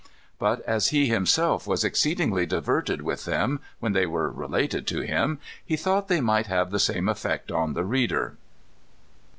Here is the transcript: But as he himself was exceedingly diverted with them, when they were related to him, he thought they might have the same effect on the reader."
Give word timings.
But 0.39 0.61
as 0.61 0.87
he 0.87 1.05
himself 1.05 1.67
was 1.67 1.83
exceedingly 1.83 2.47
diverted 2.47 3.03
with 3.03 3.25
them, 3.25 3.59
when 3.79 3.93
they 3.93 4.07
were 4.07 4.31
related 4.31 4.87
to 4.87 5.01
him, 5.01 5.37
he 5.63 5.77
thought 5.77 6.07
they 6.07 6.21
might 6.21 6.47
have 6.47 6.71
the 6.71 6.79
same 6.79 7.07
effect 7.07 7.51
on 7.51 7.73
the 7.75 7.83
reader." 7.85 8.33